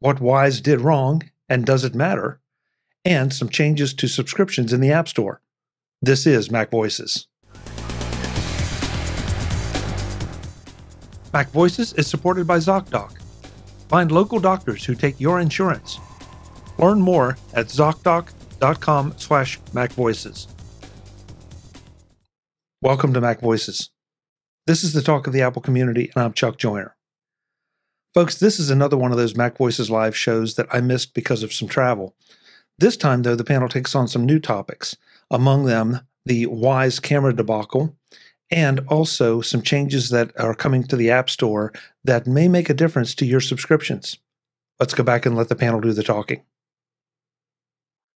[0.00, 2.40] what Wyze did wrong and does it matter,
[3.04, 5.40] and some changes to subscriptions in the App Store.
[6.02, 7.28] This is Mac Voices.
[11.32, 13.18] Mac Voices is supported by ZocDoc.
[13.88, 15.98] Find local doctors who take your insurance.
[16.78, 20.48] Learn more at zocdoc.com slash macvoices.
[22.82, 23.90] Welcome to Mac Voices.
[24.66, 26.95] This is the talk of the Apple community, and I'm Chuck Joiner.
[28.16, 31.42] Folks, this is another one of those Mac Voices live shows that I missed because
[31.42, 32.14] of some travel.
[32.78, 34.96] This time, though, the panel takes on some new topics,
[35.30, 37.94] among them the Wyze camera debacle,
[38.50, 42.74] and also some changes that are coming to the App Store that may make a
[42.74, 44.16] difference to your subscriptions.
[44.80, 46.40] Let's go back and let the panel do the talking.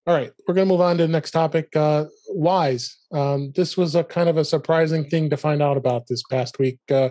[0.07, 1.75] All right, we're going to move on to the next topic.
[1.75, 2.93] Uh, Wyze.
[3.11, 6.59] Um, this was a kind of a surprising thing to find out about this past
[6.59, 6.79] week.
[6.89, 7.09] Uh,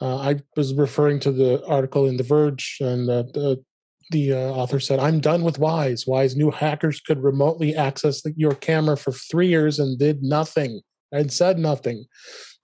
[0.00, 3.62] uh, I was referring to the article in The Verge, and the,
[4.10, 6.06] the uh, author said, I'm done with Wyze.
[6.06, 10.80] Wyze knew hackers could remotely access the, your camera for three years and did nothing
[11.12, 12.04] and said nothing.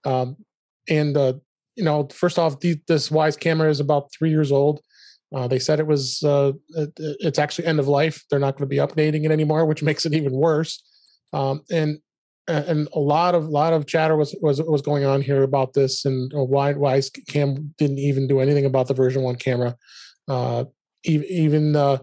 [0.05, 0.37] Um,
[0.89, 1.33] and, uh,
[1.75, 4.81] you know, first off, the, this Wyze camera is about three years old.
[5.33, 8.23] Uh, they said it was uh, it, it's actually end of life.
[8.29, 10.83] They're not going to be updating it anymore, which makes it even worse.
[11.33, 11.99] Um, and
[12.47, 16.05] and a lot of lot of chatter was was was going on here about this
[16.05, 19.75] and why why Cam didn't even do anything about the version one camera.
[20.27, 20.65] Uh,
[21.03, 21.97] even uh,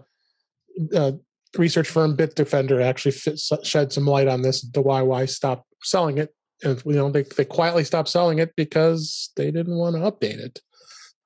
[0.95, 1.11] uh,
[1.57, 4.61] research firm Bitdefender actually fit, shed some light on this.
[4.61, 8.55] The why why stopped selling it, and you know they they quietly stopped selling it
[8.55, 10.61] because they didn't want to update it.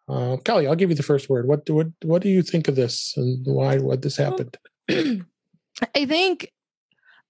[0.10, 1.48] Uh, Kelly, I'll give you the first word.
[1.48, 4.58] What do what what do you think of this and why what this happened?
[4.90, 6.52] I think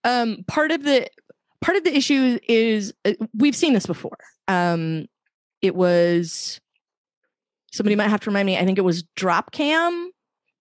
[0.03, 1.07] um, part of the
[1.61, 4.17] part of the issue is uh, we've seen this before.
[4.47, 5.07] Um,
[5.61, 6.59] it was
[7.71, 8.57] somebody might have to remind me.
[8.57, 10.09] I think it was Dropcam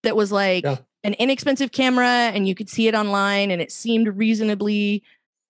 [0.03, 0.77] that was like yeah.
[1.03, 5.03] an inexpensive camera, and you could see it online, and it seemed reasonably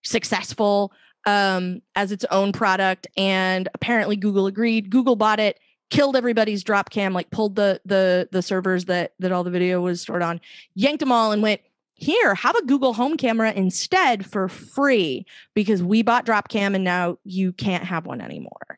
[0.03, 0.91] successful
[1.25, 3.07] um, as its own product.
[3.16, 4.89] And apparently, Google agreed.
[4.89, 9.44] Google bought it, killed everybody's Dropcam, like pulled the the the servers that that all
[9.44, 10.41] the video was stored on,
[10.75, 11.62] yanked them all, and went
[11.96, 17.18] here have a google home camera instead for free because we bought dropcam and now
[17.24, 18.78] you can't have one anymore.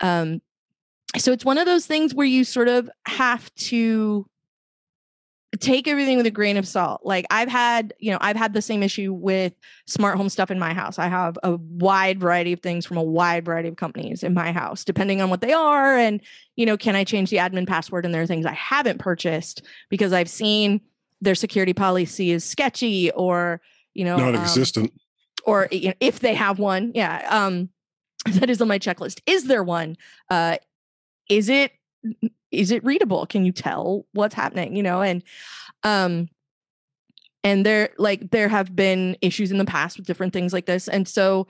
[0.00, 0.40] Um,
[1.16, 4.26] so it's one of those things where you sort of have to
[5.60, 7.02] take everything with a grain of salt.
[7.04, 9.52] Like i've had you know i've had the same issue with
[9.86, 10.98] smart home stuff in my house.
[10.98, 14.52] I have a wide variety of things from a wide variety of companies in my
[14.52, 16.20] house depending on what they are and
[16.56, 19.62] you know can i change the admin password and there are things i haven't purchased
[19.90, 20.80] because i've seen
[21.20, 23.60] their security policy is sketchy or
[23.94, 24.98] you know non-existent um,
[25.46, 27.68] or you know, if they have one yeah um
[28.26, 29.20] that is on my checklist.
[29.26, 29.96] Is there one?
[30.30, 30.56] Uh
[31.28, 31.72] is it
[32.50, 33.26] is it readable?
[33.26, 35.22] Can you tell what's happening you know and
[35.82, 36.28] um
[37.44, 40.88] and there like there have been issues in the past with different things like this
[40.88, 41.46] and so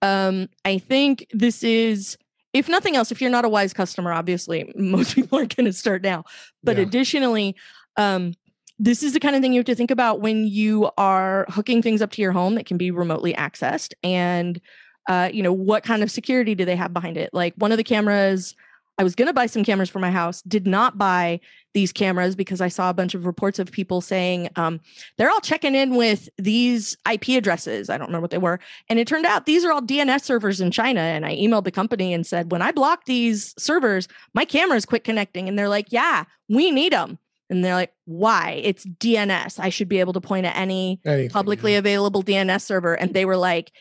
[0.00, 2.16] um i think this is
[2.54, 5.72] if nothing else if you're not a Wyze customer obviously most people aren't going to
[5.72, 6.24] start now
[6.62, 6.84] but yeah.
[6.84, 7.54] additionally
[7.96, 8.32] um
[8.78, 11.82] this is the kind of thing you have to think about when you are hooking
[11.82, 14.60] things up to your home that can be remotely accessed and
[15.08, 17.30] uh, you know what kind of security do they have behind it?
[17.32, 18.54] Like one of the cameras
[18.98, 21.40] i was going to buy some cameras for my house did not buy
[21.74, 24.80] these cameras because i saw a bunch of reports of people saying um,
[25.16, 27.88] they're all checking in with these ip addresses.
[27.88, 28.60] I don't remember what they were.
[28.88, 31.70] And it turned out these are all dns servers in china and i emailed the
[31.70, 35.48] company and said when i block these servers my cameras quit connecting.
[35.48, 37.18] And they're like yeah we need them
[37.52, 38.62] and they're like, why?
[38.64, 39.60] It's DNS.
[39.60, 41.78] I should be able to point at any Anything, publicly yeah.
[41.78, 42.94] available DNS server.
[42.94, 43.72] And they were like,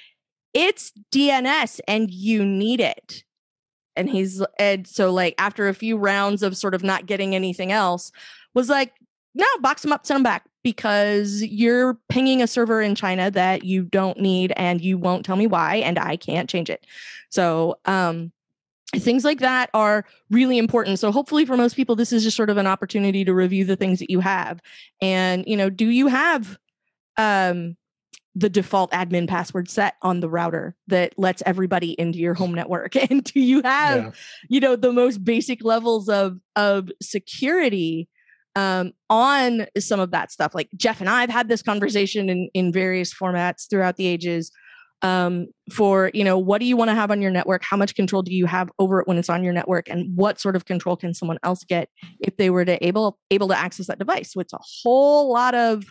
[0.53, 3.23] it's DNS and you need it.
[3.95, 7.71] And he's, and so like after a few rounds of sort of not getting anything
[7.71, 8.11] else,
[8.53, 8.93] was like,
[9.33, 13.63] no, box them up, send them back because you're pinging a server in China that
[13.63, 16.85] you don't need and you won't tell me why and I can't change it.
[17.29, 18.33] So, um,
[18.96, 21.00] things like that are really important.
[21.00, 23.75] So hopefully for most people this is just sort of an opportunity to review the
[23.75, 24.60] things that you have.
[25.01, 26.57] And you know do you have
[27.18, 27.77] um
[28.33, 32.95] the default admin password set on the router that lets everybody into your home network?
[33.10, 34.12] And do you have yeah.
[34.50, 38.10] you know the most basic levels of of security
[38.56, 40.54] um, on some of that stuff?
[40.54, 44.51] Like jeff and i've had this conversation in in various formats throughout the ages
[45.01, 47.63] um, for you know what do you want to have on your network?
[47.63, 49.89] How much control do you have over it when it's on your network?
[49.89, 51.89] And what sort of control can someone else get
[52.19, 54.33] if they were to able able to access that device?
[54.33, 55.86] So it's a whole lot of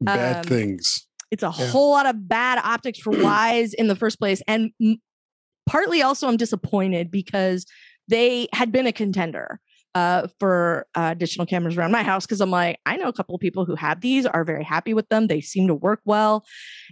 [0.00, 1.06] bad um, things.
[1.30, 1.66] it's a yeah.
[1.68, 4.42] whole lot of bad optics for Wyze in the first place.
[4.46, 4.98] And m-
[5.66, 7.66] partly also i'm disappointed because
[8.08, 9.60] they had been a contender
[9.94, 13.34] uh, for uh, additional cameras around my house because I'm like, I know a couple
[13.34, 15.26] of people who have these, are very happy with them.
[15.26, 16.44] They seem to work well.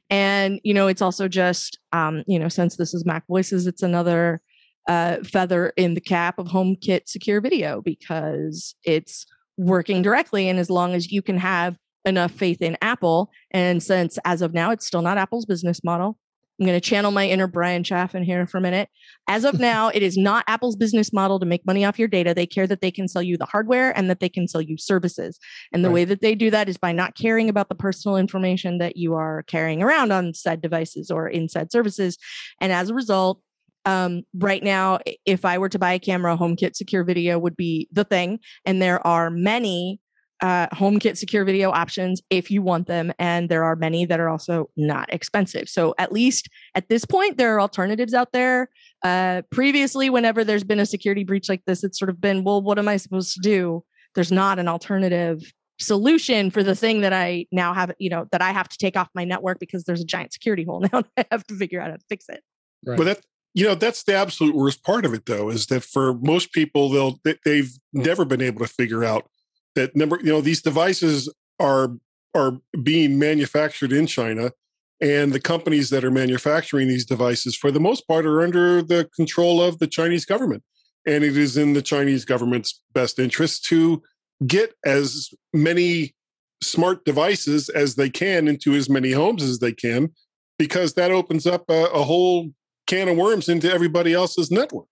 [0.09, 3.83] And, you know, it's also just, um, you know, since this is Mac Voices, it's
[3.83, 4.41] another
[4.89, 9.27] uh, feather in the cap of HomeKit Secure Video because it's
[9.57, 10.49] working directly.
[10.49, 14.55] And as long as you can have enough faith in Apple, and since as of
[14.55, 16.19] now, it's still not Apple's business model,
[16.63, 18.89] I'm going to channel my inner Bryan Chaffin here for a minute.
[19.27, 22.35] As of now, it is not Apple's business model to make money off your data.
[22.35, 24.77] They care that they can sell you the hardware and that they can sell you
[24.79, 25.41] services.
[25.73, 25.95] And the right.
[25.95, 29.15] way that they do that is by not caring about the personal information that you
[29.15, 32.17] are carrying around on said devices or in said services.
[32.61, 33.41] And as a result,
[33.85, 37.89] um, right now, if I were to buy a camera, HomeKit Secure Video would be
[37.91, 38.39] the thing.
[38.65, 39.99] And there are many
[40.43, 43.13] uh, HomeKit secure video options if you want them.
[43.19, 45.69] And there are many that are also not expensive.
[45.69, 48.69] So, at least at this point, there are alternatives out there.
[49.03, 52.61] Uh, previously, whenever there's been a security breach like this, it's sort of been, well,
[52.61, 53.85] what am I supposed to do?
[54.15, 55.41] There's not an alternative
[55.81, 58.97] solution for the thing that I now have, you know, that I have to take
[58.97, 61.05] off my network because there's a giant security hole now.
[61.17, 62.43] I have to figure out how to fix it.
[62.85, 62.99] Right.
[62.99, 63.21] But that
[63.55, 66.89] you know that's the absolute worst part of it though is that for most people
[66.89, 69.29] they'll they've never been able to figure out
[69.75, 71.97] that number you know these devices are
[72.35, 74.53] are being manufactured in China
[75.01, 79.09] and the companies that are manufacturing these devices for the most part are under the
[79.15, 80.63] control of the Chinese government
[81.07, 84.03] and it is in the Chinese government's best interest to
[84.47, 86.15] get as many
[86.63, 90.11] smart devices as they can into as many homes as they can
[90.59, 92.51] because that opens up a, a whole
[92.87, 94.87] can of worms into everybody else's network.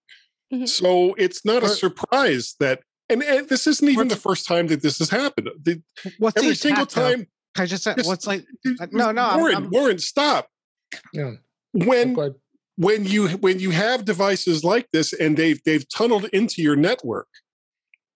[0.52, 0.66] Mm-hmm.
[0.66, 2.80] So it's not a surprise that
[3.10, 5.50] and, and this isn't even what's, the first time that this has happened.
[5.62, 5.82] The,
[6.18, 7.26] what's every single time?
[7.54, 8.44] Can I just say what's like?
[8.80, 10.48] Uh, no, no, Warren, I'm, I'm, Warren, stop.
[11.12, 11.32] Yeah.
[11.72, 12.34] When oh,
[12.76, 17.28] when you when you have devices like this and they've they've tunneled into your network,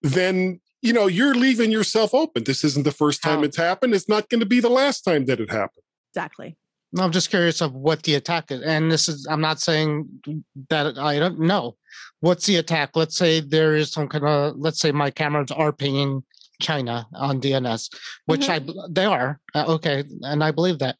[0.01, 2.43] then you know you're leaving yourself open.
[2.45, 3.43] This isn't the first time How?
[3.43, 3.93] it's happened.
[3.93, 5.83] It's not going to be the last time that it happened.
[6.11, 6.57] Exactly.
[6.97, 8.61] I'm just curious of what the attack is.
[8.61, 10.07] And this is, I'm not saying
[10.69, 11.75] that I don't know.
[12.21, 12.95] What's the attack?
[12.95, 16.23] Let's say there is some kind of, let's say my cameras are pinging
[16.61, 17.89] China on DNS,
[18.25, 18.79] which mm-hmm.
[18.79, 19.39] I, they are.
[19.53, 20.03] Uh, okay.
[20.21, 20.97] And I believe that.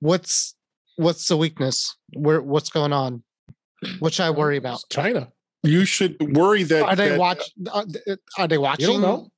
[0.00, 0.54] What's,
[0.96, 1.96] what's the weakness?
[2.14, 3.22] Where, what's going on?
[3.98, 4.74] What should I worry about?
[4.74, 5.28] It's China.
[5.62, 6.82] You should worry that.
[6.82, 7.50] Are they that, watch?
[7.70, 7.84] Uh,
[8.36, 8.86] are they watching?
[8.86, 9.31] You don't know.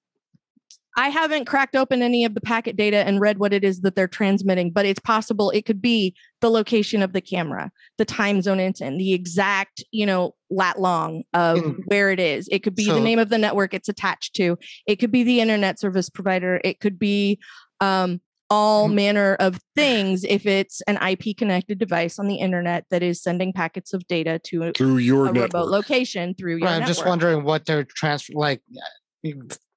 [0.97, 3.97] I haven't cracked open any of the packet data and read what it is that
[3.97, 8.41] they're transmitting, but it's possible it could be the location of the camera, the time
[8.43, 11.77] zone it's in, the exact, you know, lat long of mm.
[11.87, 12.49] where it is.
[12.53, 14.57] It could be so, the name of the network it's attached to.
[14.87, 16.61] It could be the internet service provider.
[16.63, 17.41] It could be
[17.81, 18.95] um, all mm.
[18.95, 23.53] manner of things if it's an IP connected device on the internet that is sending
[23.53, 25.53] packets of data to through your a network.
[25.55, 26.69] remote location through your.
[26.69, 28.63] Right, I'm just wondering what they're transfer like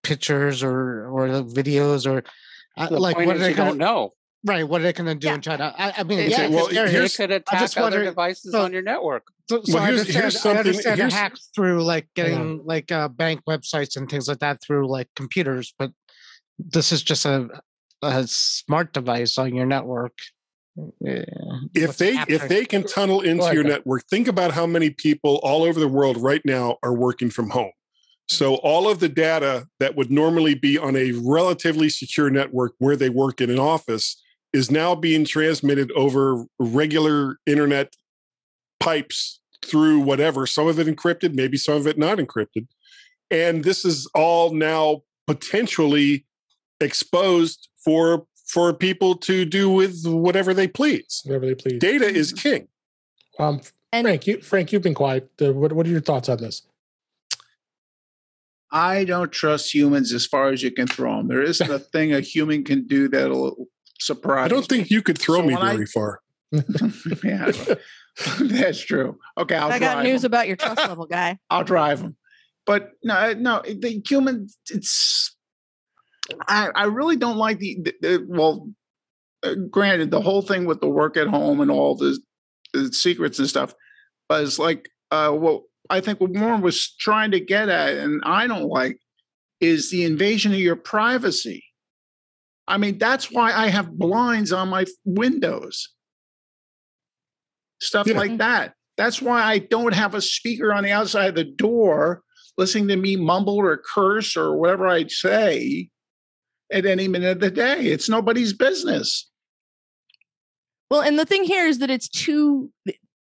[0.08, 2.24] pictures or or videos or
[2.78, 4.12] uh, like what are they gonna, don't know
[4.46, 5.36] right what are they going to do yeah.
[5.36, 8.82] in china i, I mean yeah, well, they could attack other devices so, on your
[8.82, 12.62] network so, so well, I understand, here's I understand here's, hacks through like getting yeah.
[12.64, 15.92] like uh, bank websites and things like that through like computers but
[16.58, 17.50] this is just a,
[18.02, 20.14] a smart device on your network
[21.02, 21.26] yeah.
[21.74, 25.64] if they if they can tunnel into your network think about how many people all
[25.64, 27.72] over the world right now are working from home
[28.28, 32.96] so all of the data that would normally be on a relatively secure network where
[32.96, 34.22] they work in an office
[34.54, 37.94] is now being transmitted over regular internet
[38.80, 42.68] pipes through whatever, some of it encrypted, maybe some of it not encrypted.
[43.32, 46.26] And this is all now potentially
[46.80, 51.22] exposed for for people to do with whatever they please.
[51.26, 51.80] Whatever they please.
[51.80, 52.70] Data is king.
[53.40, 53.60] Um,
[53.92, 55.30] and Frank, you, Frank, you've been quiet.
[55.42, 56.62] Uh, what, what are your thoughts on this?
[58.72, 61.28] I don't trust humans as far as you can throw them.
[61.28, 63.68] There isn't a thing a human can do that'll
[64.00, 64.46] surprise.
[64.46, 66.22] I don't think you could throw so me very I, far.
[67.24, 67.52] yeah,
[68.40, 69.18] that's true.
[69.38, 70.30] Okay, I'll I got news them.
[70.30, 71.38] about your trust level, guy.
[71.50, 72.16] I'll drive them,
[72.66, 74.48] but no, no, the human.
[74.70, 75.36] It's.
[76.46, 78.70] I, I really don't like the, the, the well.
[79.44, 82.20] Uh, granted, the whole thing with the work at home and all the,
[82.74, 83.74] the secrets and stuff,
[84.28, 88.22] but it's like uh, what I think what Warren was trying to get at, and
[88.26, 89.00] I don't like,
[89.60, 91.64] is the invasion of your privacy.
[92.68, 95.90] I mean, that's why I have blinds on my windows,
[97.82, 98.18] stuff yeah.
[98.18, 98.74] like that.
[98.98, 102.24] That's why I don't have a speaker on the outside of the door
[102.58, 105.90] listening to me mumble or curse or whatever I say
[106.72, 107.86] at any minute of the day.
[107.86, 109.30] It's nobody's business.
[110.90, 112.72] Well, and the thing here is that it's two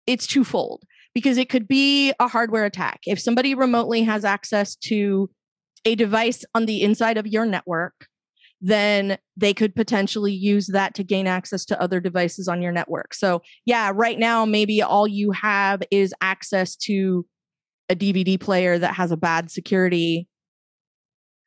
[0.05, 0.83] it's twofold
[1.17, 2.99] because it could be a hardware attack.
[3.07, 5.31] If somebody remotely has access to
[5.83, 8.05] a device on the inside of your network,
[8.61, 13.15] then they could potentially use that to gain access to other devices on your network.
[13.15, 17.25] So, yeah, right now, maybe all you have is access to
[17.89, 20.27] a DVD player that has a bad security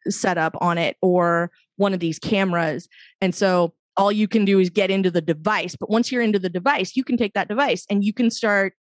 [0.09, 2.89] setup on it or one of these cameras.
[3.21, 5.77] And so, all you can do is get into the device.
[5.79, 8.75] But once you're into the device, you can take that device and you can start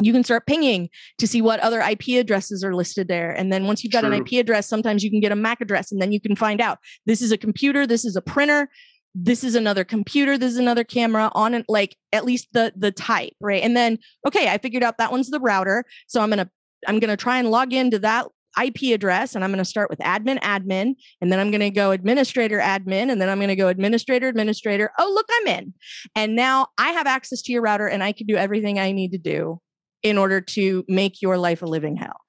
[0.00, 0.88] you can start pinging
[1.18, 3.30] to see what other IP addresses are listed there.
[3.30, 4.12] And then once you've got True.
[4.12, 6.60] an IP address, sometimes you can get a MAC address and then you can find
[6.60, 8.68] out this is a computer, this is a printer,
[9.14, 12.92] this is another computer, this is another camera on it, like at least the the
[12.92, 13.62] type, right?
[13.62, 15.84] And then okay, I figured out that one's the router.
[16.06, 16.50] So I'm gonna
[16.86, 18.26] I'm gonna try and log into that
[18.60, 21.70] IP address and I'm going to start with admin, admin, and then I'm going to
[21.70, 24.90] go administrator, admin, and then I'm going to go administrator, administrator.
[24.98, 25.74] Oh, look, I'm in.
[26.16, 29.12] And now I have access to your router and I can do everything I need
[29.12, 29.60] to do
[30.02, 32.20] in order to make your life a living hell.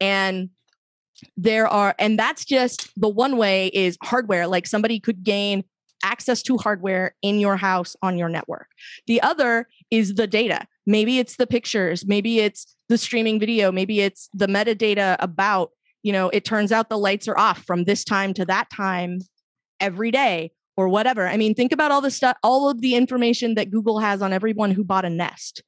[0.00, 0.50] And
[1.36, 4.46] there are, and that's just the one way is hardware.
[4.46, 5.64] Like somebody could gain
[6.02, 8.68] access to hardware in your house on your network.
[9.06, 10.66] The other is the data.
[10.86, 15.70] Maybe it's the pictures, maybe it's the streaming video, maybe it's the metadata about,
[16.02, 19.20] you know, it turns out the lights are off from this time to that time
[19.78, 21.28] every day or whatever.
[21.28, 24.32] I mean, think about all the stuff, all of the information that Google has on
[24.32, 25.62] everyone who bought a Nest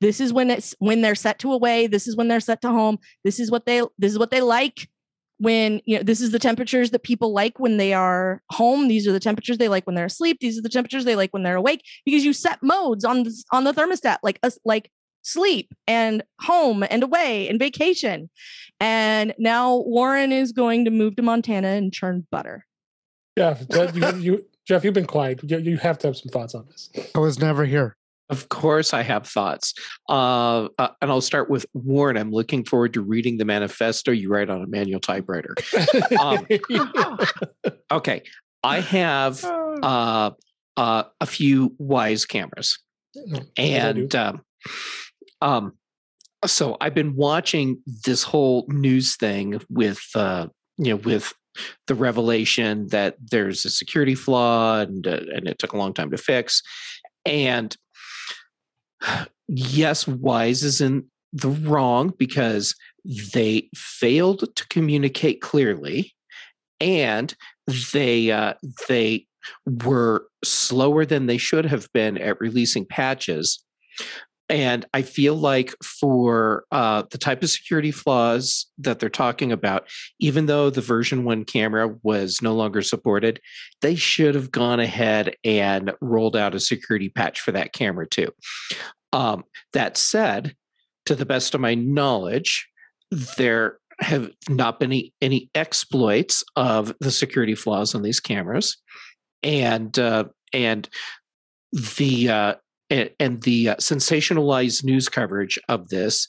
[0.00, 1.86] this is when it's when they're set to away.
[1.86, 2.98] This is when they're set to home.
[3.24, 4.88] This is what they this is what they like
[5.38, 8.88] when you know this is the temperatures that people like when they are home.
[8.88, 10.38] These are the temperatures they like when they're asleep.
[10.40, 13.44] These are the temperatures they like when they're awake because you set modes on the
[13.52, 14.90] on the thermostat like us like
[15.22, 18.30] sleep and home and away and vacation.
[18.80, 22.64] And now warren is going to move to montana and churn butter.
[23.36, 23.56] Yeah
[23.94, 25.40] you, you, jeff you've been quiet.
[25.42, 26.90] You, you have to have some thoughts on this.
[27.14, 27.97] I was never here
[28.30, 29.74] of course, I have thoughts.
[30.08, 32.16] Uh, uh, and I'll start with Warren.
[32.16, 35.54] I'm looking forward to reading the manifesto you write on a manual typewriter.
[36.20, 36.46] um,
[37.90, 38.22] okay.
[38.62, 40.32] I have uh,
[40.76, 42.78] uh, a few Wyze cameras.
[43.16, 44.42] Oh, and um,
[45.40, 45.72] um,
[46.46, 51.32] so I've been watching this whole news thing with, uh, you know, with
[51.86, 56.10] the revelation that there's a security flaw and, uh, and it took a long time
[56.10, 56.62] to fix.
[57.24, 57.76] And
[59.48, 62.74] yes, Wyze is in the wrong because
[63.32, 66.14] they failed to communicate clearly,
[66.80, 67.34] and
[67.92, 68.54] they uh,
[68.88, 69.26] they
[69.84, 73.62] were slower than they should have been at releasing patches.
[74.48, 79.88] And I feel like for uh, the type of security flaws that they're talking about,
[80.20, 83.40] even though the version one camera was no longer supported,
[83.82, 88.32] they should have gone ahead and rolled out a security patch for that camera too.
[89.12, 90.54] Um, that said,
[91.06, 92.68] to the best of my knowledge,
[93.36, 98.76] there have not been any, any exploits of the security flaws on these cameras,
[99.42, 100.88] and uh, and
[101.72, 102.54] the uh,
[102.90, 106.28] and, and the uh, sensationalized news coverage of this,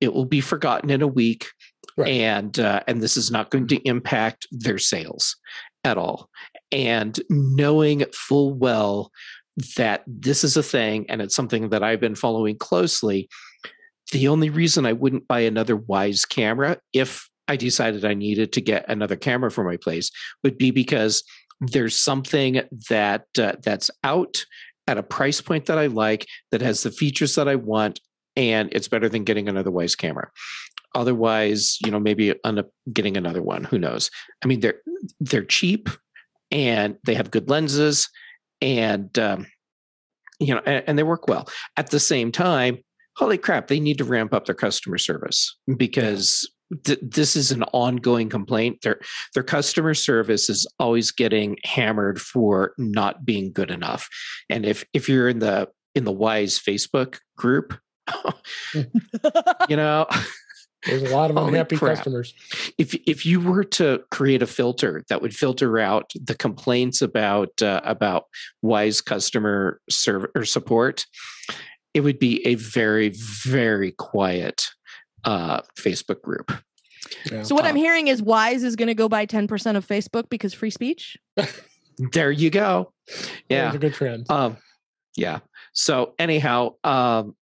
[0.00, 1.48] it will be forgotten in a week,
[1.96, 2.08] right.
[2.08, 5.36] and uh, and this is not going to impact their sales
[5.84, 6.28] at all.
[6.72, 9.10] And knowing full well
[9.76, 13.28] that this is a thing and it's something that I've been following closely.
[14.12, 18.60] The only reason I wouldn't buy another Wyze camera if I decided I needed to
[18.60, 20.10] get another camera for my place
[20.42, 21.22] would be because
[21.60, 24.44] there's something that uh, that's out
[24.86, 28.00] at a price point that I like that has the features that I want
[28.36, 30.30] and it's better than getting another Wyze camera.
[30.94, 32.34] Otherwise, you know, maybe
[32.92, 33.64] getting another one.
[33.64, 34.10] Who knows?
[34.42, 34.80] I mean, they're
[35.20, 35.88] they're cheap
[36.50, 38.08] and they have good lenses
[38.60, 39.46] and um,
[40.38, 41.48] you know, and, and they work well.
[41.76, 42.78] At the same time,
[43.16, 46.48] holy crap, they need to ramp up their customer service because
[46.84, 48.78] th- this is an ongoing complaint.
[48.82, 49.00] Their
[49.34, 54.08] their customer service is always getting hammered for not being good enough.
[54.48, 57.78] And if if you're in the in the Wyze Facebook group,
[58.74, 60.06] you know,
[60.86, 62.34] there's a lot of unhappy customers.
[62.78, 67.60] If if you were to create a filter that would filter out the complaints about
[67.62, 68.24] uh, about
[68.64, 71.06] Wyze customer server or support,
[71.92, 73.12] it would be a very
[73.44, 74.66] very quiet
[75.24, 76.52] uh, Facebook group.
[77.30, 77.42] Yeah.
[77.42, 80.54] So what I'm hearing is Wyze is going to go buy 10% of Facebook because
[80.54, 81.16] free speech.
[82.12, 82.92] there you go.
[83.48, 84.30] Yeah, a good trend.
[84.30, 84.56] Um,
[85.16, 85.40] yeah.
[85.72, 87.36] So anyhow, um,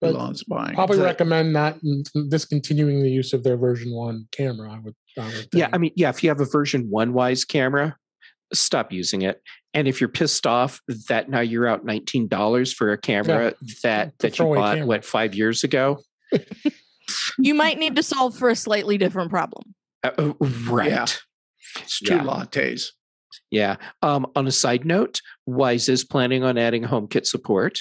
[0.00, 0.42] but
[0.74, 1.78] probably the, recommend not
[2.28, 4.70] discontinuing the use of their version one camera.
[4.70, 7.46] I would, I would yeah, I mean, yeah, if you have a version one Wyze
[7.46, 7.96] camera,
[8.52, 9.40] stop using it.
[9.72, 13.74] And if you're pissed off that now you're out nineteen dollars for a camera yeah,
[13.82, 14.86] that that you bought camera.
[14.86, 16.00] what five years ago,
[17.38, 19.74] you might need to solve for a slightly different problem.
[20.02, 20.32] Uh,
[20.68, 20.90] right.
[20.90, 21.06] Yeah.
[21.80, 22.22] It's two Yeah.
[22.24, 22.86] lattes.
[23.50, 23.76] Yeah.
[24.02, 27.80] Um, on a side note, Wyze is planning on adding HomeKit support.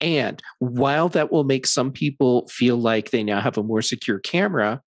[0.00, 4.18] And while that will make some people feel like they now have a more secure
[4.18, 4.82] camera,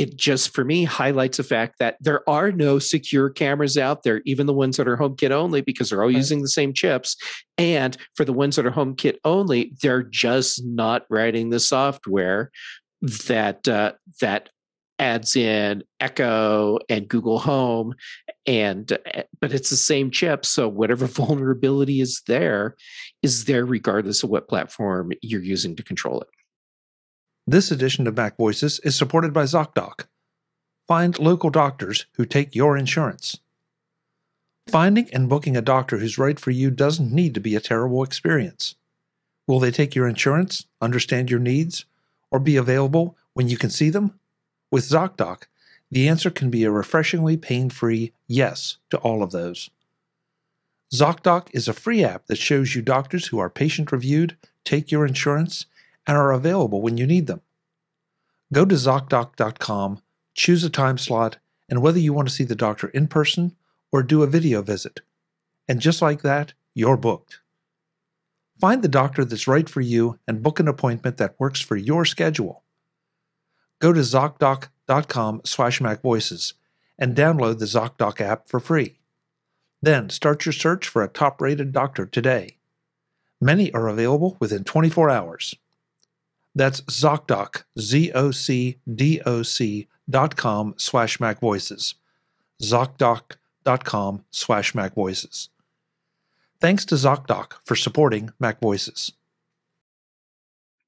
[0.00, 4.22] it just for me highlights the fact that there are no secure cameras out there,
[4.24, 6.16] even the ones that are HomeKit only, because they're all Right.
[6.16, 7.16] using the same chips.
[7.58, 12.50] And for the ones that are HomeKit only, they're just not writing the software
[13.28, 13.92] that uh,
[14.22, 14.48] that
[14.98, 17.94] adds in Echo and Google Home
[18.46, 22.76] and uh, but it's the same chip so whatever vulnerability is there
[23.22, 26.28] is there regardless of what platform you're using to control it
[27.46, 30.06] This edition of Mac Voices is supported by ZocDoc.
[30.86, 33.38] Find local doctors who take your insurance.
[34.68, 38.04] Finding and booking a doctor who's right for you doesn't need to be a terrible
[38.04, 38.76] experience.
[39.48, 41.86] Will they take your insurance, understand your needs,
[42.30, 44.20] or be available when you can see them?
[44.70, 45.44] With ZocDoc,
[45.90, 49.70] the answer can be a refreshingly pain free yes to all of those.
[50.94, 55.06] ZocDoc is a free app that shows you doctors who are patient reviewed, take your
[55.06, 55.66] insurance,
[56.10, 57.40] and are available when you need them.
[58.52, 60.02] Go to ZocDoc.com,
[60.34, 61.36] choose a time slot,
[61.68, 63.54] and whether you want to see the doctor in person
[63.92, 65.02] or do a video visit.
[65.68, 67.38] And just like that, you're booked.
[68.60, 72.04] Find the doctor that's right for you and book an appointment that works for your
[72.04, 72.64] schedule.
[73.78, 76.54] Go to ZocDoc.com slash MacVoices
[76.98, 78.98] and download the ZocDoc app for free.
[79.80, 82.56] Then start your search for a top rated doctor today.
[83.40, 85.54] Many are available within 24 hours.
[86.54, 91.94] That's ZocDoc, Z-O-C-D-O-C dot com slash MacVoices.
[92.62, 95.48] ZocDoc.com slash MacVoices.
[96.60, 99.12] Thanks to ZocDoc for supporting Mac Voices.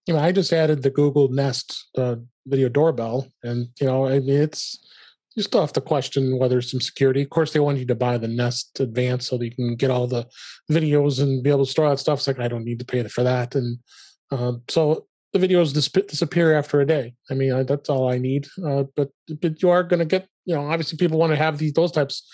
[0.06, 2.16] you know, I just added the Google Nest uh,
[2.46, 4.78] video doorbell, and you know, I mean, it's
[5.36, 7.22] you still have to question whether it's some security.
[7.22, 9.90] Of course, they want you to buy the Nest Advanced so that you can get
[9.90, 10.26] all the
[10.70, 12.18] videos and be able to store that stuff.
[12.18, 13.78] It's like I don't need to pay for that, and
[14.30, 17.14] uh, so the videos dis- disappear after a day.
[17.30, 18.46] I mean, I, that's all I need.
[18.64, 21.58] Uh, but but you are going to get, you know, obviously people want to have
[21.58, 22.28] these those types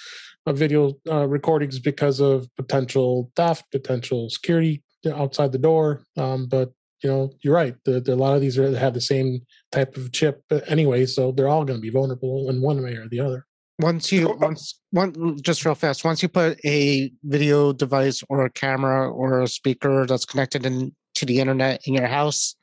[0.47, 4.83] of video uh, recordings because of potential theft, potential security
[5.15, 6.03] outside the door.
[6.17, 7.77] Um, but you know, you're right.
[7.85, 11.31] The, the, a lot of these are, have the same type of chip anyway, so
[11.31, 13.47] they're all going to be vulnerable in one way or the other.
[13.81, 18.51] Once you once one just real fast, once you put a video device or a
[18.51, 22.57] camera or a speaker that's connected in, to the internet in your house,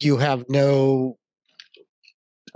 [0.00, 1.18] you have no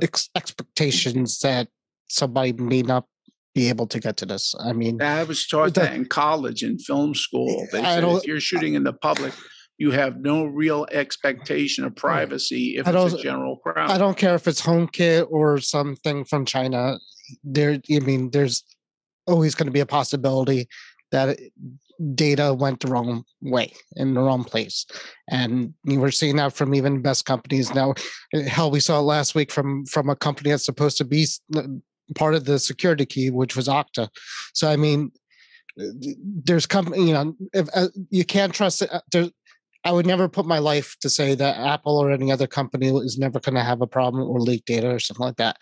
[0.02, 1.68] ex- expectations that
[2.08, 3.06] somebody may not
[3.54, 4.54] be able to get to this.
[4.58, 7.66] I mean, I was taught that in college in film school.
[7.72, 9.32] They said if you're shooting in the public,
[9.78, 13.90] you have no real expectation of privacy if it's a general crowd.
[13.90, 16.98] I don't care if it's HomeKit or something from China.
[17.42, 18.64] There, I mean, there's
[19.26, 20.68] always going to be a possibility
[21.10, 21.38] that
[22.14, 24.86] data went the wrong way in the wrong place,
[25.30, 27.74] and were seeing that from even best companies.
[27.74, 27.94] Now,
[28.46, 31.26] hell, we saw it last week from from a company that's supposed to be
[32.14, 34.08] part of the security key, which was Okta.
[34.52, 35.12] So, I mean,
[35.76, 38.92] there's company, you know, if uh, you can't trust it.
[38.92, 39.28] uh, There,
[39.86, 43.18] I would never put my life to say that Apple or any other company is
[43.18, 45.56] never going to have a problem or leak data or something like that.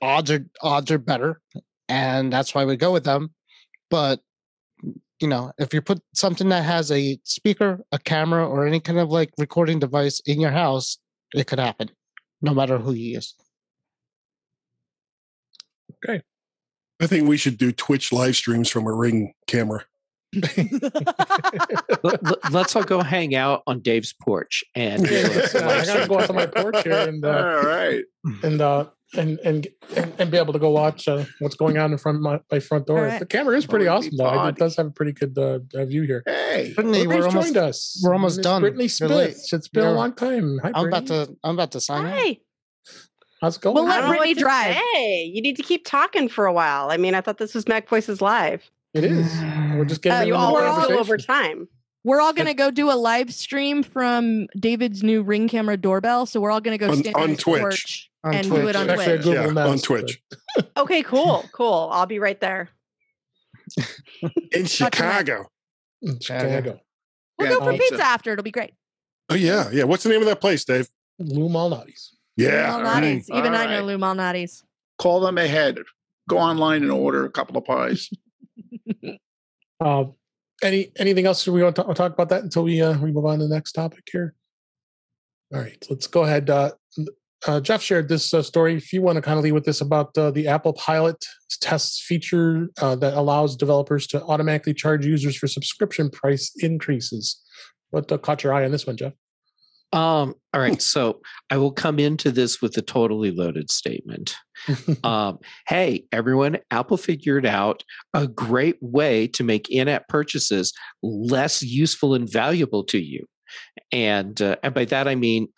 [0.00, 1.40] Odds are odds are better,
[1.88, 3.34] and that's why we go with them.
[3.90, 4.20] But
[5.20, 8.98] you know, if you put something that has a speaker, a camera, or any kind
[8.98, 10.98] of like recording device in your house,
[11.34, 11.90] it could happen,
[12.42, 13.34] no matter who you use.
[16.04, 16.22] Okay.
[17.00, 19.84] I think we should do Twitch live streams from a ring camera.
[22.02, 26.02] Let, us all go hang out on Dave's porch and do a I live got
[26.02, 28.04] to go out to my porch here and uh, All right.
[28.42, 28.86] and uh
[29.16, 32.16] and and and, and be able to go watch uh, what's going on in front
[32.16, 32.98] of my, my front door.
[32.98, 33.18] All right.
[33.20, 34.46] The camera is pretty awesome though.
[34.46, 36.22] It does have a pretty good uh, uh, view here.
[36.26, 36.72] Hey.
[36.74, 38.00] Brittany, we're almost joined us.
[38.02, 38.62] we're almost done.
[38.62, 38.88] Brittany You're.
[39.08, 39.52] Spitz.
[39.52, 40.58] It's been a long time.
[40.62, 42.12] Hi, I'm about to I'm about to sign out.
[42.18, 42.38] Hi.
[43.40, 43.74] How's it going?
[43.74, 44.74] We'll let don't know Brittany drive.
[44.94, 46.90] Hey, You need to keep talking for a while.
[46.90, 48.70] I mean, I thought this was Mac Voices Live.
[48.94, 49.30] it is.
[49.76, 51.68] We're just getting Uh, you all all- over time.
[52.04, 56.26] We're all going to go do a live stream from David's new ring camera doorbell.
[56.26, 58.10] So we're all going to go On- stand on his Twitch.
[58.22, 58.60] On and Twitch.
[58.62, 59.22] do it on actually Twitch.
[59.24, 60.22] Google Yeah, on Nest, Twitch.
[60.76, 61.88] Okay, cool, cool.
[61.92, 62.68] I'll be right there.
[64.52, 65.46] In Chicago.
[66.02, 66.80] In Chicago.
[67.38, 67.88] We'll Yeah, go for pizza.
[67.90, 68.32] pizza after.
[68.32, 68.72] It'll be great.
[69.30, 69.84] Oh yeah, yeah.
[69.84, 70.88] What's the name of that place, Dave?
[71.18, 72.14] Lou Malnati's.
[72.36, 72.70] Yeah.
[72.70, 73.02] Lou all right.
[73.02, 73.30] Malnati's.
[73.30, 73.84] Even All I know right.
[73.84, 74.62] Lou Malnati's.
[74.98, 75.78] Call them ahead.
[76.28, 78.10] Go online and order a couple of pies.
[79.80, 80.04] Uh,
[80.64, 83.38] any anything else we want to talk about that until we uh, we move on
[83.38, 84.34] to the next topic here?
[85.52, 86.50] All right, let's go ahead.
[86.50, 86.72] Uh,
[87.46, 88.74] uh, Jeff shared this uh, story.
[88.74, 91.22] If you want to kind of lead with this about uh, the Apple Pilot
[91.60, 97.40] tests feature uh, that allows developers to automatically charge users for subscription price increases.
[97.90, 99.12] What uh, caught your eye on this one, Jeff?
[99.92, 100.82] Um, all right.
[100.82, 104.34] So I will come into this with a totally loaded statement.
[105.04, 110.72] um, hey, everyone, Apple figured out a great way to make in app purchases
[111.02, 113.26] less useful and valuable to you.
[113.92, 115.48] And, uh, and by that, I mean,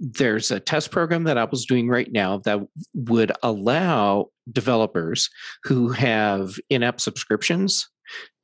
[0.00, 2.60] there's a test program that Apple's doing right now that
[2.94, 5.28] would allow developers
[5.64, 7.88] who have in app subscriptions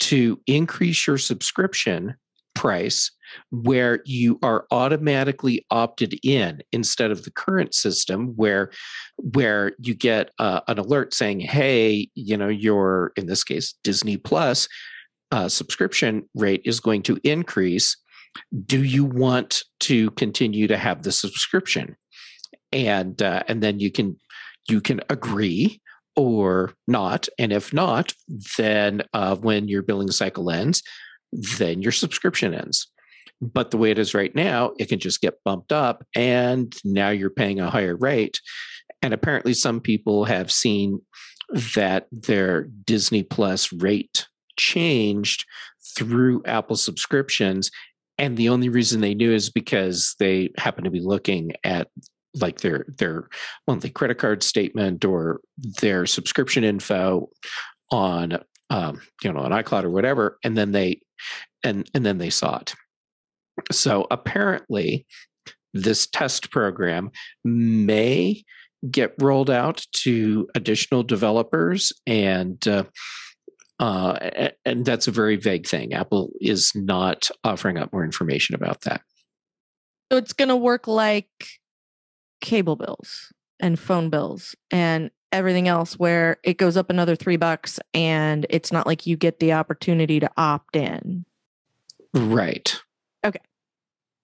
[0.01, 2.17] to increase your subscription
[2.55, 3.11] price
[3.51, 8.71] where you are automatically opted in instead of the current system where
[9.17, 14.17] where you get uh, an alert saying hey you know your in this case disney
[14.17, 14.69] plus
[15.35, 17.97] uh, subscription rate is going to increase.
[18.67, 21.97] Do you want to continue to have the subscription?
[22.71, 24.17] And uh, and then you can
[24.69, 25.81] you can agree
[26.15, 27.29] or not.
[27.37, 28.13] And if not
[28.59, 30.83] then uh, when your billing cycle ends
[31.59, 32.91] then your subscription ends.
[33.41, 37.11] But the way it is right now it can just get bumped up and now
[37.11, 38.41] you're paying a higher rate.
[39.03, 41.01] And apparently some people have seen
[41.75, 45.45] that their disney plus rate changed
[45.97, 47.71] through apple subscriptions.
[48.17, 51.89] And the only reason they knew is because they happen to be looking at
[52.41, 53.29] like their their
[53.67, 55.41] monthly credit card statement or
[55.81, 57.29] their subscription info
[57.91, 58.39] on
[58.71, 61.01] um, you know on iCloud or whatever, and then they
[61.63, 62.75] and and then they saw it.
[63.73, 65.07] So apparently,
[65.73, 67.11] this test program
[67.45, 68.45] may
[68.91, 72.85] get rolled out to additional developers and uh,
[73.81, 75.93] uh, and that's a very vague thing.
[75.93, 79.03] Apple is not offering up more information about that.
[80.13, 81.29] So it's going to work like
[82.41, 87.79] cable bills and phone bills and everything else, where it goes up another three bucks,
[87.93, 91.27] and it's not like you get the opportunity to opt in.
[92.15, 92.81] Right.
[93.25, 93.41] Okay.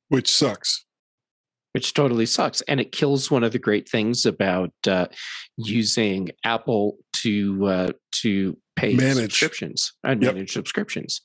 [0.09, 0.85] Which sucks
[1.73, 5.07] which totally sucks and it kills one of the great things about uh,
[5.57, 9.23] using apple to uh, to pay manage.
[9.23, 10.35] subscriptions and yep.
[10.35, 11.21] manage subscriptions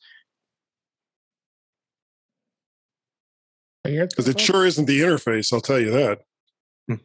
[3.84, 6.20] because it sure isn't the interface i'll tell you that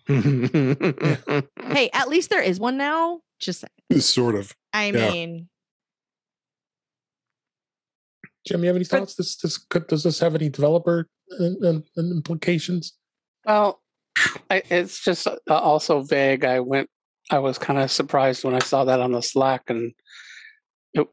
[0.06, 3.64] hey at least there is one now just
[3.98, 5.10] sort of i yeah.
[5.10, 5.48] mean
[8.46, 11.08] jim you have any thoughts this, this does this have any developer
[11.40, 12.98] uh, uh, uh, implications
[13.44, 13.80] well,
[14.50, 16.44] I, it's just uh, also vague.
[16.44, 16.88] I went.
[17.30, 19.92] I was kind of surprised when I saw that on the Slack, and
[20.94, 21.06] it,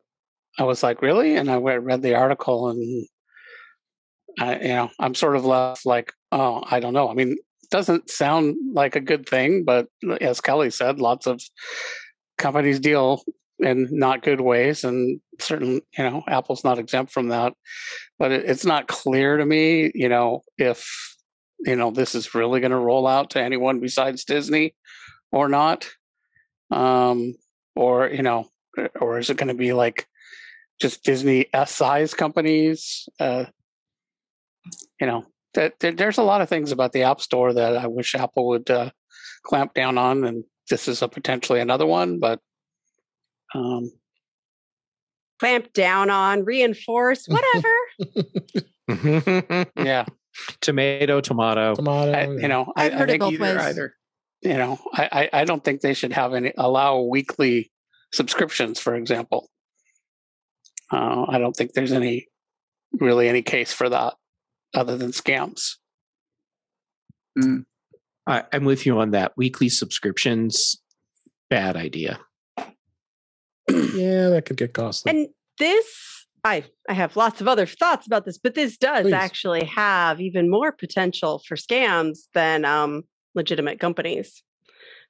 [0.58, 3.08] I was like, "Really?" And I went, read the article, and
[4.40, 7.40] I, you know, I'm sort of left like, "Oh, I don't know." I mean, it
[7.70, 9.88] doesn't sound like a good thing, but
[10.22, 11.42] as Kelly said, lots of
[12.38, 13.24] companies deal
[13.60, 17.54] in not good ways, and certain, you know, Apple's not exempt from that.
[18.20, 21.16] But it, it's not clear to me, you know, if
[21.60, 24.76] you know this is really going to roll out to anyone besides Disney
[25.32, 25.90] or not,
[26.72, 27.34] um,
[27.76, 28.48] or you know,
[29.00, 30.08] or is it going to be like
[30.80, 33.10] just Disney S size companies?
[33.20, 33.46] Uh,
[35.00, 35.26] you know,
[35.58, 38.70] that, there's a lot of things about the App Store that I wish Apple would
[38.70, 38.92] uh,
[39.44, 42.40] clamp down on, and this is a potentially another one, but.
[43.54, 43.92] Um,
[45.40, 47.74] clamp down on, reinforce, whatever.
[49.78, 50.06] yeah
[50.62, 52.12] tomato, tomato, tomato.
[52.12, 53.58] I, you know, I've I, heard I it both either, ways.
[53.58, 53.96] Either,
[54.42, 57.72] you know, I, I don't think they should have any allow weekly
[58.14, 59.50] subscriptions, for example.
[60.92, 62.28] Uh, I don't think there's any
[62.94, 64.14] really any case for that
[64.74, 65.76] other than scams.
[67.38, 67.66] Mm.
[68.26, 69.34] I, I'm with you on that.
[69.38, 70.76] Weekly subscriptions,
[71.50, 72.20] bad idea.
[73.70, 75.12] yeah, that could get costly.
[75.12, 75.28] And
[75.60, 79.14] this I I have lots of other thoughts about this, but this does Please.
[79.14, 83.04] actually have even more potential for scams than um,
[83.36, 84.44] legitimate companies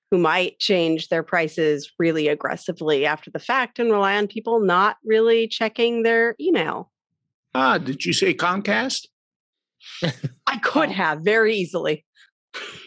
[0.09, 4.97] who might change their prices really aggressively after the fact and rely on people not
[5.03, 6.91] really checking their email.
[7.53, 9.07] Ah, did you say Comcast?
[10.47, 12.05] I could have very easily.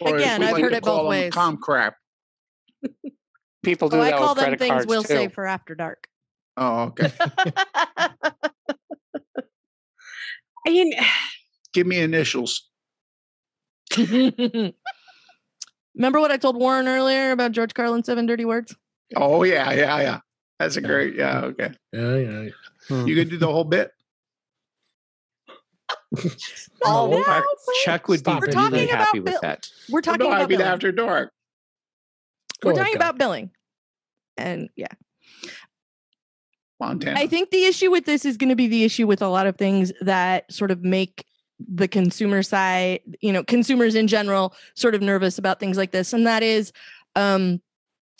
[0.01, 1.33] Or Again, I've like heard it both ways.
[1.33, 1.95] Com crap.
[3.63, 5.07] People do oh, that I call with them things we'll too.
[5.07, 6.07] say for after dark.
[6.57, 7.11] Oh, okay.
[10.65, 10.93] I mean,
[11.73, 12.67] give me initials.
[13.97, 14.73] Remember
[16.19, 18.75] what I told Warren earlier about George Carlin's seven dirty words?
[19.15, 20.19] Oh yeah, yeah, yeah.
[20.59, 21.15] That's a great.
[21.15, 21.71] Yeah, okay.
[21.91, 22.49] Yeah, yeah.
[22.89, 23.05] yeah.
[23.05, 23.91] You could do the whole bit.
[26.83, 27.43] Oh, No, no,
[27.85, 29.67] Chuck- would Stop be really We're talking happy about with Bill- that.
[29.89, 30.73] We're talking no, I about mean billing.
[30.73, 31.31] after dark.
[32.61, 33.05] Go We're ahead, talking Guy.
[33.05, 33.51] about billing.
[34.37, 34.87] And yeah.
[36.79, 37.19] Montana.
[37.19, 39.45] I think the issue with this is going to be the issue with a lot
[39.47, 41.25] of things that sort of make
[41.59, 46.11] the consumer side, you know, consumers in general sort of nervous about things like this.
[46.11, 46.71] And that is
[47.15, 47.61] um,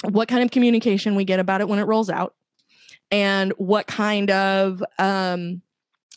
[0.04, 2.36] what kind of communication we get about it when it rolls out
[3.10, 5.64] and what kind of um,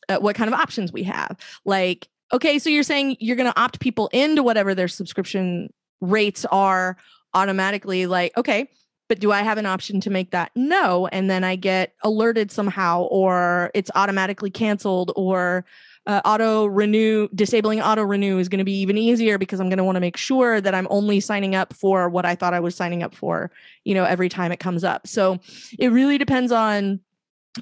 [0.08, 1.36] uh, what kind of options we have.
[1.64, 6.44] Like, okay, so you're saying you're going to opt people into whatever their subscription rates
[6.46, 6.96] are
[7.32, 8.68] automatically like, okay,
[9.08, 11.06] but do I have an option to make that no?
[11.08, 15.64] And then I get alerted somehow, or it's automatically canceled, or
[16.06, 19.78] uh, auto renew, disabling auto renew is going to be even easier because I'm going
[19.78, 22.60] to want to make sure that I'm only signing up for what I thought I
[22.60, 23.50] was signing up for,
[23.84, 25.06] you know, every time it comes up.
[25.06, 25.38] So
[25.78, 27.00] it really depends on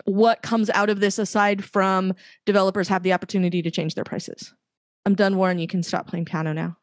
[0.04, 2.14] what comes out of this aside from
[2.46, 4.54] developers have the opportunity to change their prices.
[5.04, 5.58] I'm done, Warren.
[5.58, 6.76] You can stop playing piano now.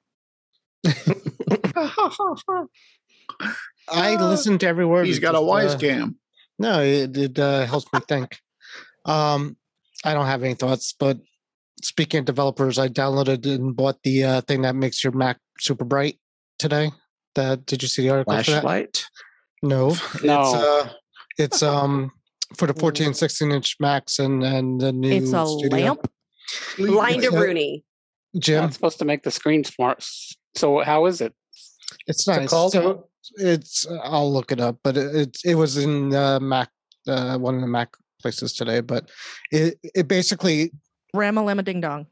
[3.91, 5.07] I Uh, listened to every word.
[5.07, 6.17] He's got a Wyze uh, cam.
[6.57, 8.37] No, it, it uh, helps me think.
[9.05, 9.57] Um,
[10.03, 11.17] I don't have any thoughts, but
[11.81, 15.85] speaking of developers, I downloaded and bought the uh, thing that makes your Mac super
[15.85, 16.19] bright
[16.57, 16.91] today.
[17.35, 18.33] That did you see the article?
[18.33, 18.61] for that?
[18.61, 19.05] Flashlight.
[19.61, 20.41] No, No.
[20.41, 20.89] It's uh,
[21.37, 22.11] it's um
[22.57, 25.69] for the 14 16 inch Macs and and the new It's a studio.
[25.93, 26.11] lamp.
[26.77, 27.29] Blind Yeah.
[27.29, 27.83] Rooney.
[28.37, 28.65] Jim.
[28.65, 30.05] It's supposed to make the screen smart.
[30.55, 31.33] So how is it?
[32.07, 32.49] It's What's it nice.
[32.49, 32.71] called?
[32.73, 36.69] So it's I'll look it up, but it it, it was in uh, Mac
[37.07, 38.81] uh, one of the Mac places today.
[38.81, 39.09] But
[39.51, 40.71] it it basically
[41.13, 42.05] Rama Lama Ding Dong.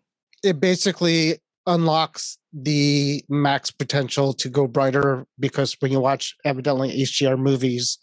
[0.44, 7.38] it basically unlocks the max potential to go brighter because when you watch evidently HDR
[7.38, 8.00] movies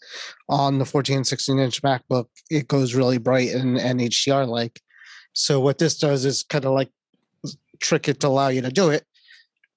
[0.47, 4.79] on the 14 16 inch MacBook, it goes really bright and, and HDR like.
[5.33, 6.89] So what this does is kind of like
[7.81, 9.03] trick it to allow you to do it.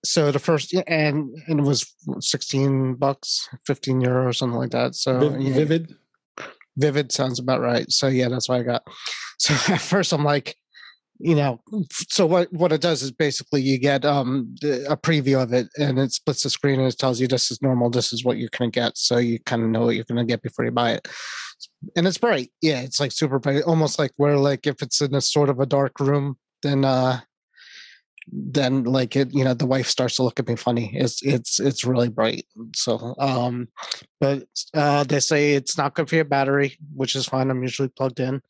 [0.04, 4.94] So the first and, and it was 16 bucks, 15 euro or something like that.
[4.94, 5.94] So Viv- know, Vivid.
[6.76, 7.90] Vivid sounds about right.
[7.90, 8.82] So yeah, that's what I got.
[9.40, 10.56] So at first I'm like,
[11.18, 11.60] you know,
[12.08, 15.98] so what what it does is basically you get um a preview of it and
[15.98, 18.50] it splits the screen and it tells you this is normal, this is what you're
[18.56, 18.96] gonna get.
[18.96, 21.08] So you kind of know what you're gonna get before you buy it.
[21.96, 22.50] And it's bright.
[22.62, 25.58] Yeah, it's like super bright, almost like where like if it's in a sort of
[25.58, 27.20] a dark room, then uh
[28.32, 30.90] then like it you know the wife starts to look at me funny.
[30.94, 32.44] It's it's it's really bright.
[32.74, 33.68] So um
[34.20, 37.50] but uh they say it's not good for your battery which is fine.
[37.50, 38.40] I'm usually plugged in.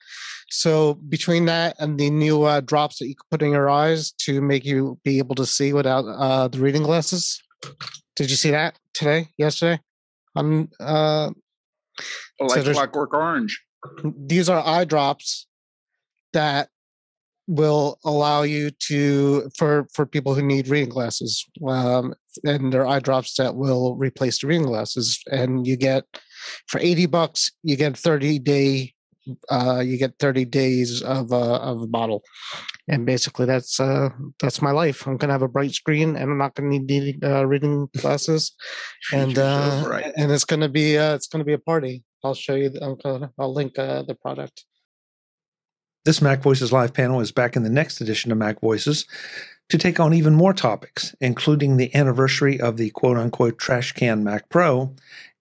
[0.51, 4.13] So between that and the new uh, drops that you can put in your eyes
[4.23, 7.41] to make you be able to see without uh the reading glasses.
[8.17, 9.81] Did you see that today yesterday?
[10.35, 11.31] On uh
[12.41, 13.61] Like so Clockwork Orange.
[14.05, 15.47] these are eye drops
[16.33, 16.69] that
[17.49, 23.01] will allow you to for for people who need reading glasses um, and they're eye
[23.01, 26.05] drops that will replace the reading glasses and you get
[26.69, 28.95] for 80 bucks you get 30 day
[29.51, 32.23] uh you get 30 days of uh of a bottle.
[32.89, 35.07] And basically that's uh that's my life.
[35.07, 38.55] I'm gonna have a bright screen and i'm not gonna need need, uh, reading glasses
[39.13, 40.13] and uh bright.
[40.17, 42.05] and it's gonna be uh it's gonna be a party.
[42.25, 44.65] I'll show you the, I'll, I'll link uh, the product
[46.09, 49.05] This Mac Voices Live panel is back in the next edition of Mac Voices
[49.69, 54.25] to take on even more topics, including the anniversary of the quote unquote trash can
[54.25, 54.95] Mac Pro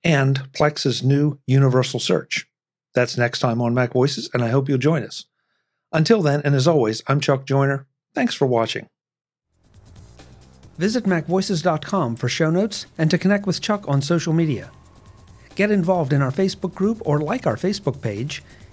[0.04, 2.50] and Plex's new universal search.
[2.94, 5.24] That's next time on Mac Voices, and I hope you'll join us.
[5.94, 7.88] Until then, and as always, I'm Chuck Joiner.
[8.14, 8.90] Thanks for watching.
[10.78, 14.70] Visit MacVoices.com for show notes and to connect with Chuck on social media.
[15.56, 18.44] Get involved in our Facebook group or like our Facebook page,